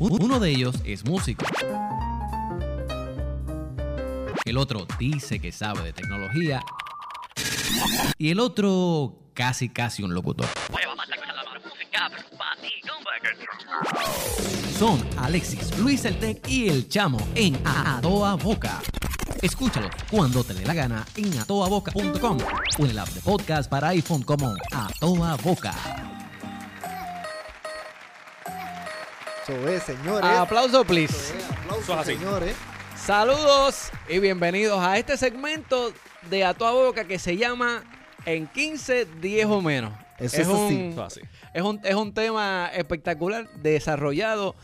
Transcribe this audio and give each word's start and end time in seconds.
Uno 0.00 0.38
de 0.38 0.50
ellos 0.50 0.76
es 0.84 1.04
músico. 1.04 1.44
El 4.44 4.56
otro 4.56 4.86
dice 4.98 5.40
que 5.40 5.52
sabe 5.52 5.82
de 5.82 5.92
tecnología. 5.92 6.62
Y 8.16 8.30
el 8.30 8.40
otro 8.40 9.30
casi 9.34 9.68
casi 9.68 10.02
un 10.02 10.14
locutor. 10.14 10.46
Son 14.78 15.04
Alexis, 15.18 15.76
Luis 15.78 16.04
el 16.04 16.18
Tech 16.18 16.48
y 16.48 16.68
el 16.68 16.88
Chamo 16.88 17.18
en 17.34 17.60
A 17.64 18.00
Boca. 18.42 18.80
Escúchalo 19.42 19.88
cuando 20.10 20.42
te 20.42 20.54
dé 20.54 20.64
la 20.64 20.74
gana 20.74 21.04
en 21.16 21.36
atoaboca.com 21.38 22.38
o 22.78 22.86
en 22.86 22.98
app 22.98 23.08
de 23.08 23.20
podcast 23.20 23.70
para 23.70 23.88
iPhone 23.88 24.22
como 24.22 24.54
A 24.72 24.88
Toa 25.00 25.36
Boca. 25.36 26.07
Eso 29.48 29.66
es, 29.66 29.82
señores. 29.84 30.24
Aplauso, 30.30 30.84
please. 30.84 31.14
Eso 31.14 31.34
es, 31.38 31.44
aplausos, 31.50 31.84
Eso 31.84 31.92
es 31.94 31.98
así. 32.00 32.16
señores. 32.16 32.56
Saludos 32.96 33.90
y 34.06 34.18
bienvenidos 34.18 34.78
a 34.78 34.98
este 34.98 35.16
segmento 35.16 35.90
de 36.28 36.44
A 36.44 36.52
Toda 36.52 36.72
Boca 36.72 37.04
que 37.04 37.18
se 37.18 37.34
llama 37.34 37.82
En 38.26 38.46
15, 38.46 39.06
10 39.22 39.46
o 39.46 39.62
menos. 39.62 39.94
Eso 40.18 40.36
es 40.42 40.48
así. 40.48 40.52
un, 40.52 40.90
es 40.92 40.98
así. 40.98 41.20
es, 41.54 41.62
un, 41.62 41.80
es 41.82 41.94
un 41.94 42.12
tema 42.12 42.70
espectacular 42.74 43.48
desarrollado 43.54 44.54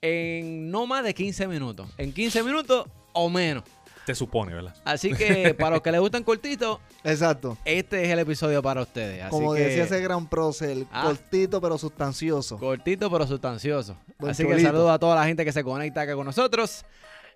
en 0.00 0.72
no 0.72 0.88
más 0.88 1.04
de 1.04 1.14
15 1.14 1.46
minutos. 1.46 1.88
En 1.96 2.12
15 2.12 2.42
minutos 2.42 2.86
o 3.12 3.30
menos. 3.30 3.62
Te 4.06 4.14
supone, 4.14 4.52
¿verdad? 4.54 4.74
Así 4.84 5.12
que 5.14 5.54
para 5.58 5.70
los 5.76 5.82
que 5.82 5.92
les 5.92 6.00
gustan 6.00 6.24
cortitos, 6.24 6.78
Exacto. 7.04 7.56
este 7.64 8.02
es 8.04 8.10
el 8.10 8.18
episodio 8.18 8.60
para 8.62 8.82
ustedes. 8.82 9.22
Así 9.22 9.30
Como 9.30 9.54
que, 9.54 9.60
decía 9.60 9.84
ese 9.84 10.00
gran 10.00 10.28
prócer, 10.28 10.86
Ah. 10.92 11.04
cortito 11.04 11.60
pero 11.60 11.78
sustancioso. 11.78 12.58
Cortito 12.58 13.10
pero 13.10 13.26
sustancioso. 13.26 13.96
Buen 14.18 14.32
Así 14.32 14.44
que 14.44 14.58
saludos 14.60 14.90
a 14.90 14.98
toda 14.98 15.14
la 15.16 15.24
gente 15.24 15.44
que 15.44 15.52
se 15.52 15.62
conecta 15.62 16.00
acá 16.00 16.14
con 16.16 16.26
nosotros. 16.26 16.84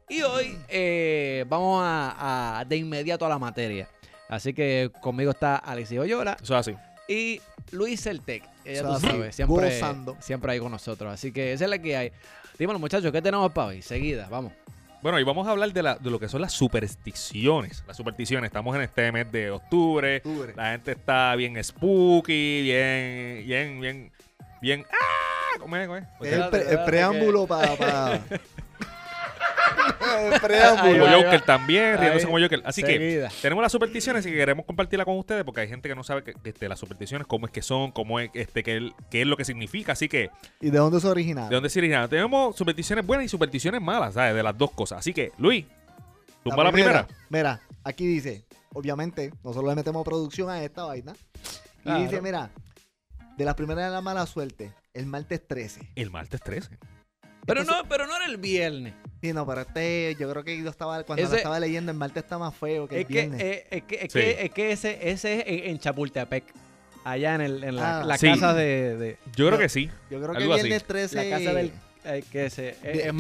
Y 0.08 0.22
hoy 0.22 0.56
eh, 0.68 1.44
vamos 1.48 1.82
a, 1.84 2.58
a- 2.60 2.64
de 2.64 2.76
inmediato 2.76 3.24
a 3.26 3.28
la 3.28 3.38
materia. 3.38 3.88
Así 4.28 4.52
que 4.52 4.90
conmigo 5.00 5.30
está 5.30 5.56
Alexis 5.56 5.98
Oyola 6.00 6.36
Eso 6.42 6.58
es 6.58 6.68
así. 6.68 6.76
y 7.08 7.40
Luis 7.70 8.02
Celtec. 8.02 8.42
Ella 8.64 8.80
Eso 8.80 8.88
tú 8.88 8.92
así, 8.94 9.06
sabes, 9.06 9.36
siempre, 9.36 9.64
gozando. 9.74 10.16
siempre 10.20 10.52
ahí 10.52 10.58
con 10.58 10.72
nosotros. 10.72 11.12
Así 11.14 11.30
que 11.30 11.52
esa 11.52 11.64
es 11.64 11.70
la 11.70 11.78
que 11.78 11.96
hay. 11.96 12.12
Dímelo, 12.58 12.78
muchachos, 12.80 13.12
¿qué 13.12 13.22
tenemos 13.22 13.52
para 13.52 13.68
hoy? 13.68 13.82
Seguida, 13.82 14.26
vamos. 14.28 14.52
Bueno, 15.02 15.20
y 15.20 15.24
vamos 15.24 15.46
a 15.46 15.50
hablar 15.52 15.72
de, 15.72 15.82
la- 15.82 15.94
de 15.96 16.10
lo 16.10 16.18
que 16.18 16.28
son 16.28 16.40
las 16.40 16.52
supersticiones. 16.52 17.84
Las 17.86 17.96
supersticiones. 17.96 18.48
Estamos 18.48 18.74
en 18.76 18.82
este 18.82 19.12
mes 19.12 19.30
de 19.30 19.50
octubre. 19.50 20.16
Octubre. 20.16 20.52
La 20.56 20.72
gente 20.72 20.92
está 20.92 21.34
bien 21.36 21.62
spooky, 21.62 22.62
bien, 22.62 23.44
bien, 23.46 23.80
bien, 23.80 24.12
bien. 24.60 24.84
¡Ah! 24.90 25.58
¿Cómo 25.60 25.76
es? 25.76 25.86
¿Cómo 25.86 25.96
es? 25.98 26.04
El, 26.22 26.48
pre- 26.50 26.70
el 26.70 26.84
preámbulo 26.84 27.46
para. 27.46 28.20
Ahí 30.32 30.38
preámbulo. 30.40 31.04
va, 31.04 31.12
Joker 31.12 31.40
también, 31.42 31.98
riéndose 31.98 32.24
Ahí, 32.26 32.32
como 32.32 32.38
Joker. 32.42 32.62
Así 32.64 32.80
seguida. 32.82 33.28
que 33.28 33.34
tenemos 33.42 33.62
las 33.62 33.72
supersticiones 33.72 34.26
y 34.26 34.30
que 34.30 34.36
queremos 34.36 34.64
compartirlas 34.66 35.04
con 35.04 35.16
ustedes 35.18 35.44
porque 35.44 35.60
hay 35.62 35.68
gente 35.68 35.88
que 35.88 35.94
no 35.94 36.02
sabe 36.04 36.22
que, 36.24 36.34
este, 36.44 36.68
las 36.68 36.78
supersticiones, 36.78 37.26
cómo 37.26 37.46
es 37.46 37.52
que 37.52 37.62
son, 37.62 37.92
cómo 37.92 38.20
es, 38.20 38.30
este, 38.34 38.62
qué, 38.62 38.92
es 39.12 39.26
lo 39.26 39.36
que 39.36 39.44
significa. 39.44 39.92
Así 39.92 40.08
que, 40.08 40.30
¿Y 40.60 40.70
de 40.70 40.78
dónde 40.78 41.00
se 41.00 41.08
origina? 41.08 41.48
¿de 41.48 41.54
dónde 41.54 41.68
se 41.68 41.78
origina? 41.78 42.08
Tenemos 42.08 42.56
supersticiones 42.56 43.06
buenas 43.06 43.26
y 43.26 43.28
supersticiones 43.28 43.80
malas, 43.80 44.14
¿sabes? 44.14 44.34
De 44.34 44.42
las 44.42 44.56
dos 44.56 44.70
cosas. 44.72 44.98
Así 44.98 45.12
que, 45.12 45.32
Luis, 45.38 45.64
tumba 46.44 46.64
la, 46.64 46.72
primera. 46.72 47.06
Mira, 47.28 47.60
aquí 47.84 48.06
dice, 48.06 48.44
obviamente, 48.72 49.32
nosotros 49.44 49.68
le 49.70 49.74
metemos 49.76 50.04
producción 50.04 50.50
a 50.50 50.62
esta 50.62 50.84
vaina. 50.84 51.14
Y 51.80 51.82
Claro. 51.84 52.00
dice, 52.02 52.20
mira, 52.20 52.50
de 53.36 53.44
las 53.44 53.54
primeras 53.54 53.84
de 53.84 53.90
la 53.90 54.00
mala 54.00 54.26
suerte, 54.26 54.72
el 54.94 55.06
martes 55.06 55.46
13. 55.46 55.80
El 55.94 56.10
martes 56.10 56.40
13. 56.40 56.70
Pero 57.46 57.64
no, 57.64 57.84
pero 57.88 58.06
no 58.06 58.16
era 58.16 58.26
el 58.26 58.36
viernes. 58.38 58.94
Sí, 59.22 59.32
no, 59.32 59.46
pero 59.46 59.62
este, 59.62 60.14
yo 60.18 60.30
creo 60.30 60.44
que 60.44 60.62
yo 60.62 60.68
estaba, 60.68 61.02
cuando 61.04 61.24
lo 61.28 61.34
estaba 61.34 61.58
leyendo, 61.58 61.90
el 61.90 61.96
martes 61.98 62.22
está 62.24 62.38
más 62.38 62.54
feo 62.54 62.86
que 62.86 62.96
Es 62.96 63.00
el 63.02 63.06
que, 63.06 63.12
viernes. 63.14 63.40
eh, 63.40 63.66
es 63.70 63.82
que, 63.84 63.94
es 63.96 64.12
Sí. 64.12 64.18
que, 64.20 64.44
es 64.44 64.50
que 64.50 64.72
ese, 64.72 65.10
ese 65.10 65.34
es 65.40 65.44
en, 65.64 65.70
en 65.70 65.78
Chapultepec. 65.78 66.44
Allá 67.04 67.36
en, 67.36 67.40
el, 67.40 67.64
en 67.64 67.76
la, 67.76 68.00
Ah. 68.00 68.04
la 68.04 68.18
Sí. 68.18 68.26
casa 68.28 68.52
de, 68.52 68.96
de- 68.96 69.18
Yo 69.36 69.46
creo 69.46 69.58
que 69.58 69.68
sí. 69.68 69.88
yo 70.10 70.20
creo 70.20 70.32
que 70.32 70.38
así. 70.38 70.46
viernes 70.46 70.84
13. 70.84 71.16
la 71.16 71.38
casa 71.38 71.52
del 71.54 71.72
eh, 72.04 72.24
que 72.30 72.50
se, 72.50 72.70
es, 72.82 73.04
De- 73.04 73.12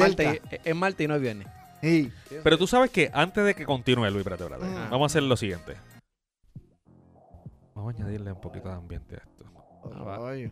martes 0.74 1.04
y 1.04 1.08
no 1.08 1.14
es 1.14 1.20
viernes. 1.20 1.46
Sí. 1.82 2.10
Pero 2.42 2.58
tú 2.58 2.66
sabes 2.66 2.90
que 2.90 3.10
antes 3.14 3.44
de 3.44 3.54
que 3.54 3.64
continúe, 3.64 4.04
Luis, 4.10 4.18
espérate, 4.18 4.42
espérate. 4.44 4.66
Mm. 4.66 4.90
Vamos 4.90 5.02
a 5.02 5.06
hacer 5.12 5.22
lo 5.22 5.36
siguiente. 5.36 5.74
Vamos 7.74 7.94
a 7.94 7.96
añadirle 7.98 8.32
un 8.32 8.40
poquito 8.40 8.68
de 8.68 8.74
ambiente 8.74 9.16
a 9.16 9.18
esto. 9.18 9.44
Ah. 10.04 10.28
Ay. 10.30 10.50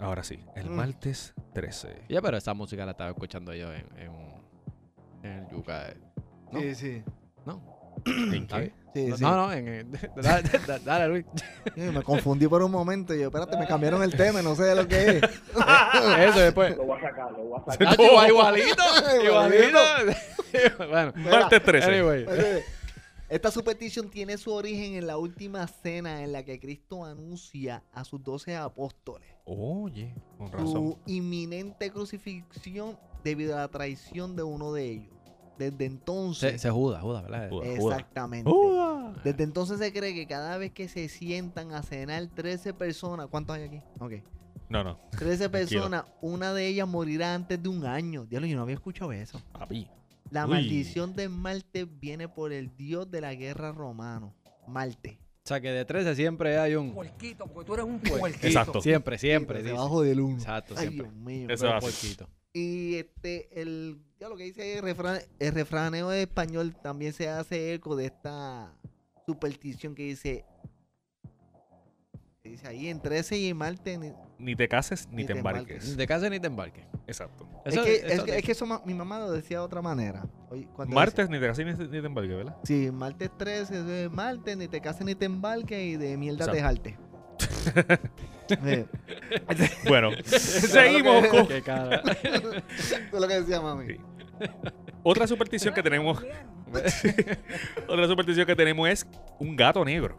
Ahora 0.00 0.22
sí, 0.22 0.38
el 0.54 0.70
Mm. 0.70 0.74
martes 0.76 1.34
13. 1.54 2.02
Ya, 2.08 2.22
pero 2.22 2.36
esa 2.36 2.54
música 2.54 2.84
la 2.84 2.92
estaba 2.92 3.10
escuchando 3.10 3.52
yo 3.54 3.72
en, 3.72 3.86
en, 3.96 4.12
en 5.24 5.30
el 5.38 5.48
Yuca. 5.48 5.92
¿No? 6.52 6.60
Sí, 6.60 6.74
sí. 6.74 7.02
¿No? 7.44 7.60
¿En 8.06 8.34
¿Está 8.34 8.60
qué? 8.60 8.72
Sí, 8.94 9.06
No, 9.06 9.16
sí. 9.16 9.22
no, 9.24 9.36
no, 9.36 9.52
en, 9.52 9.68
en- 9.68 9.92
dale, 10.16 10.48
dale, 10.66 10.84
dale, 10.84 11.08
Luis. 11.08 11.24
Me 11.76 12.02
confundí 12.02 12.46
por 12.48 12.62
un 12.62 12.70
momento 12.70 13.14
y 13.14 13.18
yo, 13.20 13.26
espérate, 13.26 13.56
me 13.58 13.66
cambiaron 13.66 14.02
el 14.02 14.16
tema, 14.16 14.40
no 14.40 14.54
sé 14.54 14.64
de 14.64 14.74
lo 14.76 14.86
que 14.88 15.08
es. 15.18 15.22
Eso 16.20 16.38
después. 16.40 16.76
Lo 16.76 16.84
voy 16.84 16.98
a 16.98 17.02
sacar, 17.02 17.32
lo 17.32 17.38
voy 17.44 17.58
a 17.58 17.62
Ah, 17.66 17.72
sacar. 17.72 17.88
chico, 17.90 18.02
igualito, 18.28 18.82
Igualito. 19.24 19.64
igualito. 19.64 20.18
bueno, 20.88 21.12
Martes 21.16 21.62
13. 21.62 21.86
anyway. 21.92 22.26
Esta 23.28 23.50
superstición 23.50 24.08
tiene 24.08 24.38
su 24.38 24.52
origen 24.52 24.94
en 24.94 25.06
la 25.06 25.18
última 25.18 25.66
cena 25.66 26.22
en 26.24 26.32
la 26.32 26.44
que 26.44 26.58
Cristo 26.58 27.04
anuncia 27.04 27.84
a 27.92 28.04
sus 28.04 28.22
doce 28.22 28.56
apóstoles 28.56 29.28
Oye, 29.44 30.14
con 30.38 30.50
razón. 30.50 30.72
su 30.72 30.98
inminente 31.06 31.90
crucifixión 31.90 32.98
debido 33.22 33.54
a 33.54 33.60
la 33.60 33.68
traición 33.68 34.34
de 34.34 34.42
uno 34.44 34.72
de 34.72 34.90
ellos. 34.90 35.14
Desde 35.58 35.84
entonces, 35.86 36.52
Se, 36.52 36.58
se 36.58 36.70
juda, 36.70 37.00
juda, 37.00 37.20
¿verdad? 37.22 37.50
Exactamente. 37.64 38.50
Desde 39.24 39.42
entonces 39.44 39.78
se 39.78 39.92
cree 39.92 40.14
que 40.14 40.26
cada 40.26 40.56
vez 40.56 40.72
que 40.72 40.88
se 40.88 41.08
sientan 41.08 41.72
a 41.72 41.82
cenar 41.82 42.28
13 42.28 42.72
personas, 42.74 43.26
¿cuántos 43.26 43.56
hay 43.56 43.64
aquí? 43.64 43.80
Ok. 44.00 44.12
No, 44.70 44.84
no, 44.84 44.98
13 45.18 45.48
Tranquilo. 45.48 45.50
personas, 45.50 46.04
una 46.20 46.52
de 46.54 46.66
ellas 46.68 46.86
morirá 46.86 47.34
antes 47.34 47.60
de 47.62 47.68
un 47.68 47.84
año. 47.84 48.24
Diablo, 48.26 48.46
yo 48.46 48.56
no 48.56 48.62
había 48.62 48.74
escuchado 48.76 49.12
eso. 49.12 49.40
papi. 49.52 49.88
La 50.30 50.44
Uy. 50.44 50.50
maldición 50.50 51.14
de 51.14 51.28
Marte 51.28 51.84
viene 51.84 52.28
por 52.28 52.52
el 52.52 52.76
dios 52.76 53.10
de 53.10 53.20
la 53.20 53.34
guerra 53.34 53.72
romano, 53.72 54.34
Marte. 54.66 55.18
O 55.44 55.48
sea, 55.48 55.60
que 55.60 55.70
de 55.70 55.84
13 55.86 56.14
siempre 56.14 56.58
hay 56.58 56.74
un... 56.74 56.92
Puerquito, 56.92 57.46
porque 57.46 57.66
tú 57.66 57.74
eres 57.74 57.86
un 57.86 57.98
puerquito. 58.00 58.46
Exacto. 58.46 58.82
Siempre, 58.82 59.16
siempre. 59.16 59.60
Sí, 59.60 59.66
debajo 59.66 60.02
del 60.02 60.20
uno. 60.20 60.36
Exacto, 60.36 60.74
Ay, 60.76 60.88
siempre. 60.88 61.10
Dios 61.10 61.14
mío. 61.24 61.46
Eso 61.48 61.66
Un 61.66 61.72
hace. 61.72 61.80
puerquito. 61.80 62.28
Y 62.52 62.94
este, 62.96 63.60
el, 63.62 63.98
ya 64.20 64.28
lo 64.28 64.36
que 64.36 64.44
dice 64.44 64.76
el, 64.76 64.82
refrán, 64.82 65.20
el 65.38 65.54
refraneo 65.54 66.10
de 66.10 66.22
español 66.22 66.76
también 66.82 67.14
se 67.14 67.28
hace 67.30 67.72
eco 67.72 67.96
de 67.96 68.06
esta 68.06 68.74
superstición 69.24 69.94
que 69.94 70.02
dice, 70.02 70.44
que 72.42 72.50
dice 72.50 72.66
ahí 72.68 72.88
en 72.88 73.00
13 73.00 73.38
y 73.38 73.48
en 73.48 73.56
Marte. 73.56 73.98
Ni- 74.38 74.46
Ni 74.46 74.56
te 74.56 74.68
cases 74.68 75.08
ni, 75.10 75.16
Ni 75.18 75.22
te 75.24 75.32
te 75.32 75.38
embarques. 75.38 75.68
embarques. 75.70 75.96
De 75.96 76.06
casa 76.06 76.30
ni 76.30 76.38
te 76.40 76.46
embarques. 76.46 76.84
Exacto. 77.06 77.46
Eso- 77.64 77.80
es 77.82 77.86
que, 77.86 77.94
eso 77.96 78.06
es, 78.06 78.22
que- 78.22 78.30
de- 78.32 78.38
es 78.38 78.44
que 78.44 78.52
eso 78.52 78.66
ma- 78.66 78.80
mi 78.84 78.94
mamá 78.94 79.18
lo 79.18 79.30
decía 79.32 79.58
de 79.58 79.64
otra 79.64 79.82
manera. 79.82 80.24
Oye, 80.50 80.68
Martes 80.88 81.28
ni 81.28 81.38
te 81.40 81.46
cases 81.46 81.66
ni, 81.66 81.74
te- 81.74 81.84
ni 81.84 82.00
te 82.00 82.06
embarques, 82.06 82.36
¿verdad? 82.36 82.56
decía- 82.62 82.86
sí, 82.86 82.90
martes 82.92 83.30
13, 83.36 83.82
de 83.82 84.08
martes, 84.08 84.56
ni 84.56 84.68
te 84.68 84.80
cases 84.80 85.04
ni 85.04 85.14
te 85.14 85.24
embarques 85.26 85.80
y 85.82 85.96
de 85.96 86.16
mierda 86.16 86.50
te 86.50 86.58
Exacto. 86.58 86.90
jalte. 86.94 86.98
Eh, 88.64 88.86
Bueno, 89.86 90.10
seguimos 90.24 91.26
con 91.26 91.46
Qué 91.46 91.60
cara. 91.66 92.02
Eso 92.22 92.52
es 92.54 93.12
lo 93.12 93.28
que 93.28 93.40
decía 93.40 93.60
mami. 93.60 93.86
Sí. 93.88 93.96
otra 95.02 95.26
superstición 95.26 95.74
que 95.74 95.82
tenemos. 95.82 96.24
otra 97.86 98.06
superstición 98.06 98.46
que 98.46 98.56
tenemos 98.56 98.88
es 98.88 99.06
un 99.38 99.54
gato 99.54 99.84
negro. 99.84 100.16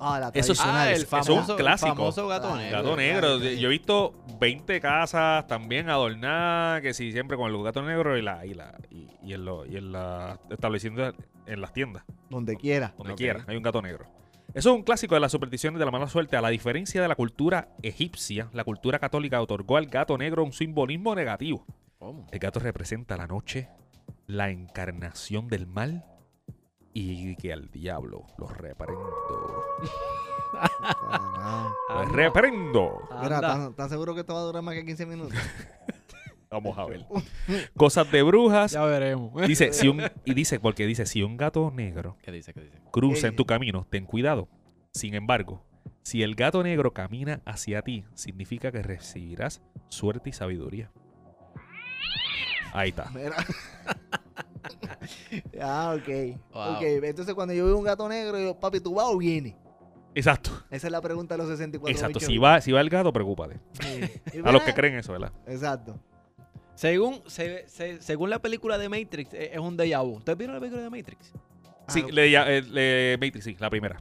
Ah, 0.00 0.18
la 0.20 0.28
Eso 0.34 0.52
es-. 0.52 0.60
Ah, 0.60 0.90
el 0.90 1.02
Eso 1.02 1.18
es 1.18 1.28
un 1.28 1.34
famoso, 1.36 1.56
clásico. 1.56 1.88
el 1.90 1.96
famoso 1.96 2.28
gato 2.28 2.56
negro. 2.56 2.82
Gato. 2.82 3.38
Yo 3.44 3.68
he 3.68 3.70
visto 3.70 4.14
20 4.40 4.80
casas 4.80 5.46
también 5.46 5.88
adornadas, 5.88 6.82
que 6.82 6.94
sí, 6.94 7.12
siempre 7.12 7.36
con 7.36 7.52
el 7.54 7.62
gato 7.62 7.82
negro 7.82 8.16
y 8.18 8.22
la 8.22 8.44
y 8.44 8.54
la 8.54 8.76
y, 8.90 9.06
y 9.22 9.32
en 9.34 9.44
lo, 9.44 9.64
y 9.66 9.76
en 9.76 9.92
la 9.92 10.38
estableciendo 10.50 11.12
en 11.46 11.60
las 11.60 11.72
tiendas, 11.72 12.04
Donde 12.30 12.56
quiera. 12.56 12.94
donde 12.96 13.14
quiera, 13.14 13.44
hay 13.46 13.56
un 13.56 13.62
gato 13.62 13.80
negro. 13.82 14.06
Eso 14.54 14.70
es 14.70 14.76
un 14.76 14.82
clásico 14.82 15.14
de 15.14 15.20
las 15.20 15.32
supersticiones 15.32 15.78
de 15.78 15.84
la 15.84 15.90
mala 15.90 16.06
suerte. 16.08 16.36
A 16.36 16.40
la 16.40 16.48
diferencia 16.48 17.02
de 17.02 17.08
la 17.08 17.16
cultura 17.16 17.68
egipcia, 17.82 18.48
la 18.52 18.62
cultura 18.64 18.98
católica 18.98 19.40
otorgó 19.42 19.76
al 19.76 19.86
gato 19.86 20.16
negro 20.16 20.44
un 20.44 20.52
simbolismo 20.52 21.14
negativo. 21.14 21.66
¿Cómo? 21.98 22.26
El 22.30 22.38
gato 22.38 22.60
representa 22.60 23.16
la 23.16 23.26
noche, 23.26 23.68
la 24.26 24.50
encarnación 24.50 25.48
del 25.48 25.66
mal 25.66 26.04
y 26.94 27.34
que 27.36 27.52
al 27.52 27.70
diablo 27.70 28.24
lo 28.38 28.46
reprendo. 28.46 29.12
Ah, 30.56 31.72
Lo 31.88 31.98
Anda, 32.00 32.12
reprendo. 32.12 33.08
Mira. 33.20 33.36
¿estás 33.36 33.70
¿estás 33.70 33.90
seguro 33.90 34.14
que 34.14 34.20
esto 34.20 34.34
va 34.34 34.40
a 34.40 34.44
durar 34.44 34.62
más 34.62 34.74
que 34.74 34.86
15 34.86 35.06
minutos? 35.06 35.36
Vamos 36.50 36.78
a 36.78 36.84
ver. 36.84 37.04
Cosas 37.76 38.10
de 38.12 38.22
brujas. 38.22 38.70
Ya 38.72 38.84
veremos. 38.84 39.46
Dice, 39.46 39.72
si 39.72 39.88
un, 39.88 40.02
y 40.24 40.34
dice, 40.34 40.60
porque 40.60 40.86
dice, 40.86 41.04
si 41.04 41.22
un 41.24 41.36
gato 41.36 41.72
negro 41.74 42.16
¿Qué 42.22 42.30
dice? 42.30 42.54
¿Qué 42.54 42.60
dice? 42.60 42.78
cruza 42.92 43.26
en 43.26 43.34
tu 43.34 43.44
camino, 43.44 43.86
ten 43.90 44.06
cuidado. 44.06 44.48
Sin 44.92 45.14
embargo, 45.14 45.64
si 46.02 46.22
el 46.22 46.36
gato 46.36 46.62
negro 46.62 46.92
camina 46.92 47.40
hacia 47.44 47.82
ti, 47.82 48.04
significa 48.14 48.70
que 48.70 48.82
recibirás 48.82 49.62
suerte 49.88 50.30
y 50.30 50.32
sabiduría. 50.32 50.92
Ahí 52.72 52.90
está. 52.90 53.10
Mira. 53.10 53.34
ah, 55.60 55.96
ok. 55.98 56.38
Wow. 56.52 56.72
Ok, 56.76 56.82
entonces 56.82 57.34
cuando 57.34 57.54
yo 57.54 57.66
veo 57.66 57.76
un 57.78 57.84
gato 57.84 58.08
negro, 58.08 58.38
yo, 58.38 58.58
papi, 58.58 58.80
¿tú 58.80 58.94
vas 58.94 59.06
o 59.08 59.18
vienes? 59.18 59.54
Exacto. 60.14 60.50
Esa 60.70 60.86
es 60.86 60.92
la 60.92 61.00
pregunta 61.00 61.34
de 61.34 61.38
los 61.38 61.48
64 61.48 61.90
Exacto. 61.90 62.18
bichos. 62.20 62.26
Si 62.32 62.38
va, 62.38 62.60
si 62.60 62.70
va 62.72 62.80
el 62.80 62.88
gato, 62.88 63.12
preocúpate. 63.12 63.58
Sí. 63.80 64.40
A 64.44 64.52
los 64.52 64.62
que 64.62 64.72
creen 64.74 64.94
eso, 64.96 65.12
¿verdad? 65.12 65.32
Exacto. 65.46 65.98
Según, 66.74 67.22
se- 67.26 67.66
se- 67.68 68.00
según 68.00 68.30
la 68.30 68.40
película 68.40 68.78
de 68.78 68.88
Matrix, 68.88 69.32
eh, 69.34 69.50
es 69.52 69.58
un 69.58 69.76
déjà 69.76 70.02
vu. 70.04 70.16
¿Ustedes 70.16 70.38
vieron 70.38 70.54
la 70.54 70.60
película 70.60 70.82
de 70.82 70.90
Matrix? 70.90 71.32
Sí, 71.88 72.02
Ah, 72.04 72.08
le, 72.12 72.30
ya- 72.30 72.50
eh, 72.50 72.62
le- 72.62 73.16
Matrix, 73.20 73.44
sí, 73.44 73.56
la 73.58 73.70
primera. 73.70 74.00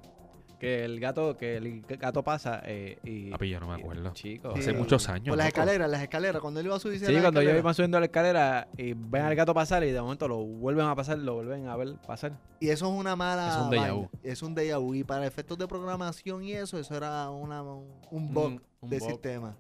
Que 0.64 0.86
el 0.86 0.98
gato, 1.02 1.36
que 1.36 1.58
el 1.58 1.82
gato 1.82 2.24
pasa 2.24 2.62
eh, 2.66 2.98
y. 3.04 3.30
Papi, 3.32 3.50
yo 3.50 3.60
no 3.60 3.68
me 3.68 3.76
acuerdo. 3.82 4.14
Chico. 4.14 4.54
Sí. 4.54 4.60
Hace 4.62 4.72
muchos 4.72 5.10
años. 5.10 5.28
Por 5.28 5.38
las 5.38 5.48
loco. 5.48 5.60
escaleras, 5.60 5.90
las 5.92 6.02
escaleras. 6.02 6.42
Cuando 6.42 6.62
él 6.62 6.68
iba 6.68 6.76
a 6.78 6.80
subirse 6.80 7.04
a 7.04 7.08
Sí, 7.10 7.14
cuando 7.16 7.42
ellos 7.42 7.50
escaleras. 7.50 7.64
iban 7.64 7.74
subiendo 7.74 8.00
la 8.00 8.06
escalera 8.06 8.68
y 8.78 8.94
ven 8.94 9.24
al 9.24 9.36
gato 9.36 9.54
pasar 9.54 9.84
y 9.84 9.92
de 9.92 10.02
momento 10.02 10.26
lo 10.30 10.38
vuelven 10.38 10.86
a 10.86 10.96
pasar, 10.96 11.18
lo 11.18 11.34
vuelven 11.34 11.68
a 11.68 11.76
ver 11.76 11.96
pasar. 12.08 12.32
Y 12.62 12.70
eso 12.70 12.86
es 12.94 12.98
una 12.98 13.18
mala. 13.18 13.50
Es 13.50 13.56
un 13.58 13.72
déjà 13.72 13.94
vu. 13.94 14.10
Es 14.24 14.42
un 14.42 14.56
déjà 14.56 14.80
vu. 14.80 14.96
Y 14.96 15.04
para 15.04 15.28
efectos 15.28 15.58
de 15.58 15.68
programación 15.68 16.44
y 16.46 16.54
eso, 16.54 16.80
eso 16.80 16.96
era 16.96 17.30
una, 17.30 17.62
un 17.62 18.34
bug 18.34 18.62
del 18.84 19.00
bug. 19.02 19.10
sistema. 19.10 19.58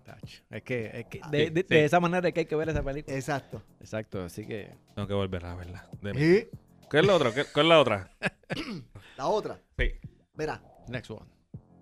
Es 0.50 0.64
que, 0.64 0.90
es 0.94 1.06
que 1.08 1.20
Ah, 1.22 1.30
de, 1.30 1.48
sí, 1.48 1.50
de- 1.50 1.62
sí. 1.64 1.68
de 1.68 1.84
esa 1.84 2.00
manera 2.00 2.26
es 2.30 2.34
que 2.34 2.40
hay 2.40 2.46
que 2.46 2.56
ver 2.56 2.70
esa 2.70 2.82
película. 2.82 3.14
Exacto. 3.14 3.62
Exacto, 3.82 4.24
así 4.24 4.46
que. 4.48 4.70
Tengo 4.96 5.06
que 5.10 5.14
volver 5.16 5.46
a 5.48 5.56
verla. 5.56 5.86
De. 6.02 6.12
Y 6.12 6.48
¿Qué 6.90 7.00
es 7.00 7.06
la 7.06 7.14
otra? 7.16 7.34
¿Qué, 7.34 7.44
cuál 7.54 7.66
es 7.66 7.70
la 7.72 7.80
otra? 7.82 8.12
la 9.18 9.28
otra. 9.28 9.60
Sí. 9.78 9.92
Mira, 10.36 10.62
Next 10.88 11.10
one. 11.12 11.26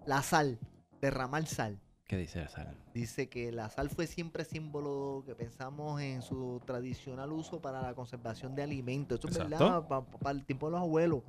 la 0.05 0.21
sal. 0.21 0.59
Derramar 1.01 1.45
sal. 1.47 1.79
¿Qué 2.05 2.17
dice 2.17 2.45
Sal? 2.49 2.75
Dice 2.93 3.29
que 3.29 3.53
la 3.53 3.69
sal 3.69 3.89
fue 3.89 4.05
siempre 4.05 4.43
símbolo 4.43 5.23
que 5.25 5.33
pensamos 5.33 6.01
en 6.01 6.21
su 6.21 6.61
tradicional 6.65 7.31
uso 7.31 7.61
para 7.61 7.81
la 7.81 7.93
conservación 7.93 8.53
de 8.53 8.63
alimentos. 8.63 9.17
Eso 9.19 9.29
es 9.29 9.37
Exacto. 9.37 9.81
verdad, 9.89 10.03
para 10.19 10.31
el 10.37 10.45
tiempo 10.45 10.67
de 10.67 10.71
los 10.73 10.81
abuelos, 10.81 11.21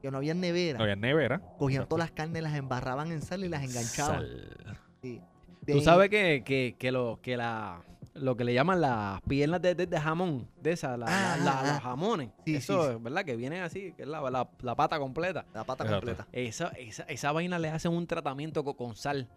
que 0.00 0.10
no 0.10 0.16
había 0.16 0.32
nevera. 0.32 0.78
No 0.78 0.84
había 0.84 0.96
nevera. 0.96 1.40
Cogían 1.58 1.86
todas 1.86 2.06
las 2.06 2.12
carnes, 2.12 2.42
las 2.42 2.54
embarraban 2.54 3.12
en 3.12 3.20
sal 3.20 3.44
y 3.44 3.48
las 3.50 3.62
enganchaban. 3.62 4.20
Sal. 4.20 4.78
Sí. 5.02 5.20
De 5.60 5.74
Tú 5.74 5.80
sabes 5.82 6.08
que, 6.08 6.42
que, 6.44 6.76
que, 6.78 6.90
lo, 6.90 7.20
que 7.20 7.36
la, 7.36 7.84
lo 8.14 8.36
que 8.36 8.44
le 8.44 8.52
llaman 8.54 8.80
las 8.80 9.20
piernas 9.22 9.62
de, 9.62 9.74
de- 9.74 9.86
de 9.86 10.00
jamón, 10.00 10.48
de 10.60 10.72
esas, 10.72 10.98
la- 10.98 11.06
Ah, 11.08 11.36
la- 11.38 11.44
la- 11.44 11.60
ah, 11.60 11.62
los 11.62 11.72
ah. 11.72 11.80
jamones. 11.80 12.30
Sí, 12.44 12.56
eso, 12.56 12.84
sí, 12.88 12.94
es 12.96 13.02
¿verdad? 13.02 13.24
Que 13.24 13.36
vienen 13.36 13.62
así, 13.62 13.92
que 13.96 14.02
es 14.02 14.08
la, 14.08 14.20
la, 14.30 14.48
la 14.60 14.74
pata 14.76 14.98
completa. 14.98 15.46
La 15.54 15.64
pata 15.64 15.84
Exacto. 15.84 16.06
completa. 16.06 16.28
Esa, 16.32 16.68
esa, 16.68 17.04
esa 17.04 17.32
vaina 17.32 17.58
le 17.58 17.68
hacen 17.68 17.92
un 17.92 18.06
tratamiento 18.06 18.64
co- 18.64 18.76
con, 18.76 18.96
sal. 18.96 19.28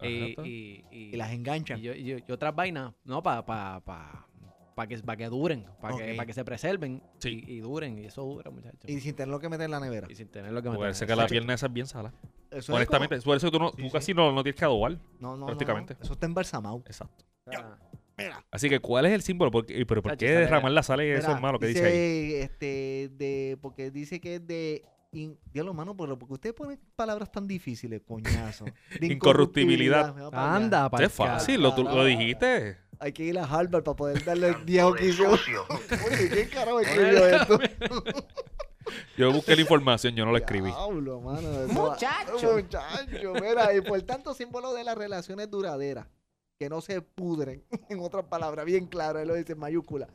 eh, 0.00 0.30
Exacto. 0.30 0.46
y, 0.46 0.84
y- 0.90 1.10
Y 1.12 1.16
las 1.16 1.32
enganchan. 1.32 1.78
y 1.78 1.82
yo- 1.82 1.94
y 1.94 2.24
otras 2.32 2.54
vainas, 2.54 2.92
¿no? 3.04 3.22
Para 3.22 3.44
pa, 3.46 3.80
pa, 3.84 4.26
pa 4.74 4.86
que, 4.88 4.98
pa 4.98 5.16
que 5.16 5.26
duren, 5.28 5.64
para 5.80 5.96
que, 5.96 6.10
Ok. 6.10 6.16
pa 6.16 6.26
que 6.26 6.32
se 6.32 6.44
preserven 6.44 7.00
Sí. 7.18 7.44
y, 7.46 7.52
y 7.54 7.60
duren. 7.60 7.96
Y 7.98 8.06
eso 8.06 8.22
dura, 8.24 8.50
muchachos. 8.50 8.90
Y 8.90 8.98
sin 9.00 9.14
tenerlo 9.14 9.38
que 9.38 9.48
meter 9.48 9.66
en 9.66 9.70
la 9.70 9.78
nevera. 9.80 10.08
Y 10.10 10.16
sin 10.16 10.26
tener 10.28 10.50
lo 10.50 10.60
que 10.60 10.68
meter. 10.70 10.80
parece 10.80 11.06
que 11.06 11.14
la 11.14 11.26
pierna 11.28 11.54
esa 11.54 11.66
es 11.66 11.72
bien 11.72 11.86
sala. 11.86 12.12
Eso 12.50 12.58
es 12.72 12.76
Honestamente, 12.76 13.20
por 13.20 13.36
eso 13.36 13.50
tú, 13.52 13.58
no, 13.60 13.70
Sí, 13.70 13.76
tú 13.76 13.82
sí. 13.84 13.90
casi 13.90 14.14
no, 14.14 14.32
no 14.32 14.42
tienes 14.42 14.58
que 14.58 14.64
adobar. 14.64 14.96
como- 14.98 15.04
No, 15.20 15.30
no, 15.30 15.36
no, 15.38 15.46
prácticamente. 15.46 15.94
no. 15.94 16.00
Eso 16.02 16.12
está 16.14 16.26
embalsamado. 16.26 16.82
Exacto. 16.86 17.24
Ah, 17.56 17.76
Así 18.54 18.68
que, 18.68 18.78
¿cuál 18.78 19.04
es 19.06 19.12
el 19.12 19.22
símbolo? 19.22 19.50
¿Por 19.50 19.66
qué, 19.66 19.84
pero 19.84 20.00
¿por 20.00 20.16
qué 20.16 20.30
derramar 20.30 20.70
la 20.70 20.84
sal 20.84 21.02
y 21.02 21.08
eso 21.10 21.32
es 21.34 21.40
malo? 21.40 21.58
¿Qué 21.58 21.66
dice 21.66 21.84
ahí? 21.84 22.34
Este, 22.34 23.10
de, 23.12 23.58
porque 23.60 23.90
dice 23.90 24.20
que 24.20 24.36
es 24.36 24.46
de. 24.46 24.84
In, 25.10 25.36
diablo, 25.52 25.74
mano, 25.74 25.96
pero 25.96 26.16
porque 26.18 26.34
ustedes 26.34 26.54
ponen 26.54 26.78
palabras 26.96 27.30
tan 27.32 27.48
difíciles, 27.48 28.00
coñazo. 28.06 28.64
De 29.00 29.06
Incorruptibilidad. 29.08 30.14
Allá. 30.32 30.54
Anda, 30.54 30.88
para 30.88 31.06
es 31.06 31.12
fácil, 31.12 31.60
lo, 31.62 31.74
tú- 31.74 31.82
lo 31.82 32.04
dijiste. 32.04 32.78
Hay 33.00 33.12
que 33.12 33.24
ir 33.24 33.38
a 33.40 33.44
Harvard 33.44 33.82
para 33.82 33.96
poder 33.96 34.24
darle 34.24 34.48
el 34.50 34.64
10 34.64 34.84
o 34.84 34.94
15. 34.94 35.22
Oye, 35.26 36.28
¿quién 36.32 36.48
carajo 36.48 36.78
escribió 36.80 37.26
esto? 37.26 37.58
Yo 39.16 39.32
busqué 39.32 39.54
la 39.56 39.62
información, 39.62 40.14
yo 40.14 40.24
no 40.26 40.32
la 40.32 40.38
escribí. 40.38 40.68
Diablo, 40.68 41.20
mano. 41.20 41.40
eso- 41.64 41.72
Muchacho. 41.72 42.54
Muchacho, 42.56 43.32
mira, 43.40 43.74
y 43.74 43.80
por 43.80 44.00
tanto, 44.02 44.34
símbolo 44.34 44.72
de 44.74 44.84
las 44.84 44.96
relaciones 44.96 45.50
duraderas, 45.50 46.06
que 46.58 46.68
no 46.68 46.80
se 46.80 47.00
pudren, 47.02 47.62
en 47.88 48.00
otras 48.00 48.24
palabras, 48.26 48.64
bien 48.64 48.86
claro, 48.86 49.18
él 49.18 49.28
lo 49.28 49.34
dice 49.34 49.52
en 49.52 49.58
mayúscula. 49.58 50.08